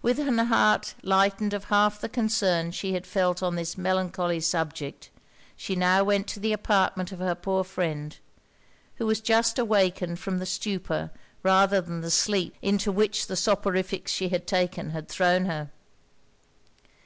With 0.00 0.18
an 0.18 0.38
heart 0.38 0.94
lightened 1.02 1.52
of 1.52 1.64
half 1.64 2.00
the 2.00 2.08
concern 2.08 2.70
she 2.70 2.94
had 2.94 3.06
felt 3.06 3.42
on 3.42 3.56
this 3.56 3.76
melancholy 3.76 4.40
subject, 4.40 5.10
she 5.54 5.76
now 5.76 6.02
went 6.02 6.26
to 6.28 6.40
the 6.40 6.54
apartment 6.54 7.12
of 7.12 7.18
her 7.18 7.34
poor 7.34 7.62
friend, 7.62 8.16
who 8.94 9.04
was 9.04 9.20
just 9.20 9.58
awakened 9.58 10.18
from 10.18 10.38
the 10.38 10.46
stupor 10.46 11.10
rather 11.42 11.82
than 11.82 12.00
the 12.00 12.10
sleep 12.10 12.54
into 12.62 12.90
which 12.90 13.26
the 13.26 13.36
soporifics 13.36 14.08
she 14.10 14.30
had 14.30 14.46
taken 14.46 14.92
had 14.92 15.10
thrown 15.10 15.44
her. 15.44 15.68